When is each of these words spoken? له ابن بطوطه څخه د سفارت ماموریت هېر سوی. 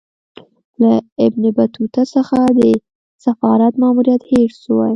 له 0.81 0.93
ابن 1.25 1.43
بطوطه 1.57 2.03
څخه 2.15 2.39
د 2.59 2.61
سفارت 3.25 3.73
ماموریت 3.81 4.21
هېر 4.31 4.49
سوی. 4.63 4.89